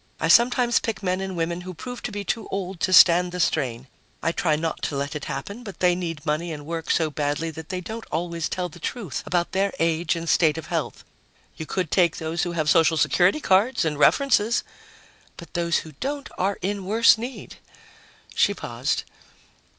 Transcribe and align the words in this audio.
I 0.19 0.29
sometimes 0.29 0.79
pick 0.79 1.03
men 1.03 1.21
and 1.21 1.37
women 1.37 1.61
who 1.61 1.75
prove 1.75 2.01
to 2.01 2.11
be 2.11 2.23
too 2.23 2.47
old 2.47 2.79
to 2.79 2.91
stand 2.91 3.31
the 3.31 3.39
strain. 3.39 3.87
I 4.23 4.31
try 4.31 4.55
not 4.55 4.81
to 4.81 4.95
let 4.97 5.15
it 5.15 5.25
happen, 5.25 5.61
but 5.63 5.79
they 5.79 5.93
need 5.93 6.25
money 6.25 6.51
and 6.51 6.65
work 6.65 6.89
so 6.89 7.11
badly 7.11 7.51
that 7.51 7.69
they 7.69 7.81
don't 7.81 8.07
always 8.11 8.49
tell 8.49 8.67
the 8.67 8.79
truth 8.79 9.21
about 9.27 9.51
their 9.51 9.71
age 9.77 10.15
and 10.15 10.27
state 10.27 10.57
of 10.57 10.65
health." 10.73 11.03
"You 11.55 11.67
could 11.67 11.91
take 11.91 12.17
those 12.17 12.41
who 12.41 12.53
have 12.53 12.67
social 12.67 12.97
security 12.97 13.39
cards 13.39 13.85
and 13.85 13.95
references." 13.95 14.63
"But 15.37 15.53
those 15.53 15.77
who 15.85 15.91
don't 15.99 16.29
have 16.29 16.39
any 16.39 16.39
are 16.45 16.57
in 16.63 16.85
worse 16.87 17.19
need!" 17.19 17.57
She 18.33 18.55
paused. 18.55 19.03